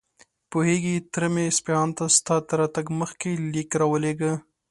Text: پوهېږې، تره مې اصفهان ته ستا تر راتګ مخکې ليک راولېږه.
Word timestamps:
پوهېږې، 0.51 0.95
تره 1.11 1.27
مې 1.33 1.43
اصفهان 1.51 1.89
ته 1.97 2.03
ستا 2.17 2.35
تر 2.47 2.55
راتګ 2.61 2.85
مخکې 3.01 3.29
ليک 3.53 3.69
راولېږه. 3.81 4.33